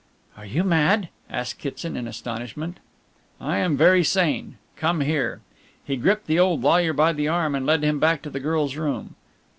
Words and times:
"Are 0.35 0.47
you 0.47 0.63
mad?" 0.63 1.09
asked 1.29 1.59
Kitson 1.59 1.95
in 1.95 2.07
astonishment. 2.07 2.79
"I 3.39 3.59
am 3.59 3.77
very 3.77 4.03
sane. 4.03 4.57
Come 4.75 5.01
here!" 5.01 5.41
He 5.85 5.95
gripped 5.95 6.25
the 6.25 6.39
old 6.39 6.63
lawyer 6.63 6.91
by 6.91 7.13
the 7.13 7.27
arm 7.27 7.53
and 7.53 7.67
led 7.67 7.83
him 7.83 7.99
back 7.99 8.23
to 8.23 8.31
the 8.31 8.39
girl's 8.39 8.75
room. 8.75 9.13